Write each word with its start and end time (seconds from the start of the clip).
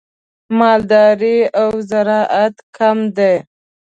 مالداري 0.57 1.37
او 1.61 1.69
زراعت 1.89 2.55
کم 2.75 2.97
دي. 3.15 3.33